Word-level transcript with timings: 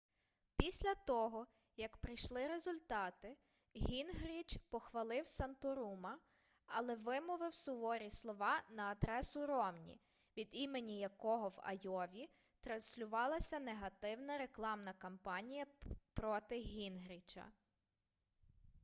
після 0.57 0.95
того 0.95 1.47
як 1.77 1.97
прийшли 1.97 2.47
результати 2.47 3.37
гінгріч 3.75 4.57
похвалив 4.69 5.27
санторума 5.27 6.17
але 6.65 6.95
вимовив 6.95 7.53
суворі 7.55 8.09
слова 8.09 8.61
на 8.69 8.83
адресу 8.89 9.45
ромні 9.45 9.99
від 10.37 10.49
імені 10.51 10.99
якого 10.99 11.49
в 11.49 11.55
айові 11.63 12.29
транслювалася 12.61 13.59
негативна 13.59 14.37
рекламна 14.37 14.93
кампанія 14.93 15.65
проти 16.13 16.55
гінгріча 16.55 17.45